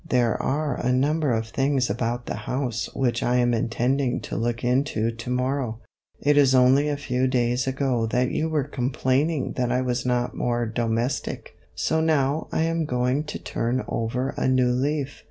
"There 0.21 0.41
are 0.41 0.77
a 0.83 0.91
num 0.91 1.19
ber 1.19 1.31
of 1.31 1.49
things 1.49 1.87
about 1.87 2.25
the 2.25 2.33
house 2.49 2.89
which 2.95 3.21
I 3.21 3.35
am 3.35 3.53
intending 3.53 4.19
to 4.21 4.35
look 4.35 4.63
into 4.63 5.11
to 5.11 5.29
morrow; 5.29 5.77
it 6.19 6.37
is 6.37 6.55
only 6.55 6.89
a 6.89 6.97
few 6.97 7.27
days 7.27 7.67
ago 7.67 8.07
that 8.07 8.31
you 8.31 8.49
were 8.49 8.63
complaining 8.63 9.53
that 9.57 9.71
I 9.71 9.81
was 9.81 10.03
not 10.03 10.35
more 10.35 10.65
domestic, 10.65 11.53
so 11.75 12.01
now 12.01 12.47
I 12.51 12.63
am 12.63 12.85
going 12.85 13.25
to 13.25 13.37
turn 13.37 13.85
over 13.87 14.33
a 14.35 14.47
new 14.47 14.71
leaf. 14.71 15.19